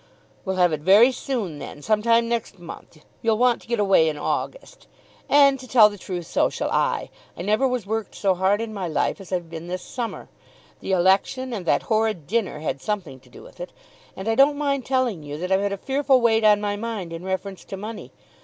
"We'll 0.45 0.55
have 0.55 0.73
it 0.73 0.81
very 0.81 1.11
soon 1.11 1.59
then; 1.59 1.83
some 1.83 2.01
time 2.01 2.27
next 2.27 2.57
month. 2.57 3.05
You'll 3.21 3.37
want 3.37 3.61
to 3.61 3.67
get 3.67 3.79
away 3.79 4.09
in 4.09 4.17
August. 4.17 4.87
And 5.29 5.59
to 5.59 5.67
tell 5.67 5.89
the 5.89 5.97
truth 5.99 6.25
so 6.25 6.49
shall 6.49 6.71
I. 6.71 7.11
I 7.37 7.43
never 7.43 7.67
was 7.67 7.85
worked 7.85 8.15
so 8.15 8.33
hard 8.33 8.61
in 8.61 8.73
my 8.73 8.87
life 8.87 9.21
as 9.21 9.31
I've 9.31 9.47
been 9.47 9.67
this 9.67 9.83
summer. 9.83 10.27
The 10.79 10.91
election 10.93 11.53
and 11.53 11.67
that 11.67 11.83
horrid 11.83 12.25
dinner 12.25 12.61
had 12.61 12.81
something 12.81 13.19
to 13.19 13.29
do 13.29 13.43
with 13.43 13.59
it. 13.59 13.73
And 14.17 14.27
I 14.27 14.33
don't 14.33 14.57
mind 14.57 14.87
telling 14.87 15.21
you 15.21 15.37
that 15.37 15.51
I've 15.51 15.61
had 15.61 15.71
a 15.71 15.77
fearful 15.77 16.19
weight 16.19 16.43
on 16.43 16.59
my 16.59 16.75
mind 16.75 17.13
in 17.13 17.23
reference 17.23 17.63
to 17.65 17.77
money. 17.77 18.11